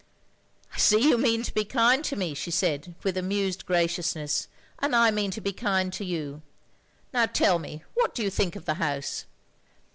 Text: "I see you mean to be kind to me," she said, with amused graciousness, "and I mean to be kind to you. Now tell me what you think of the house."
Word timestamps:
"I 0.73 0.79
see 0.79 0.97
you 0.99 1.15
mean 1.15 1.43
to 1.43 1.53
be 1.53 1.63
kind 1.63 2.03
to 2.05 2.15
me," 2.15 2.33
she 2.33 2.49
said, 2.49 2.95
with 3.03 3.17
amused 3.17 3.67
graciousness, 3.67 4.47
"and 4.79 4.95
I 4.95 5.11
mean 5.11 5.29
to 5.29 5.41
be 5.41 5.53
kind 5.53 5.93
to 5.93 6.03
you. 6.03 6.41
Now 7.13 7.27
tell 7.27 7.59
me 7.59 7.83
what 7.93 8.17
you 8.17 8.31
think 8.31 8.55
of 8.55 8.65
the 8.65 8.73
house." 8.81 9.25